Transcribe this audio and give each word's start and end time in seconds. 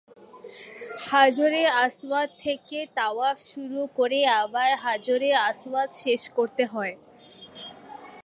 হাজরে 1.07 1.63
আসওয়াদ 1.85 2.29
থেকে 2.39 2.77
তাওয়াফ 2.95 3.37
শুরু 3.51 3.81
করে 3.97 4.19
আবার 4.41 4.69
হাজরে 4.83 5.29
আসওয়াদে 5.49 5.95
শেষ 6.03 6.21
করতে 6.37 6.63
হয়। 6.65 6.93